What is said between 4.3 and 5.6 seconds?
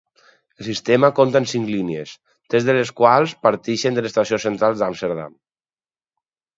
Central d'Amsterdam.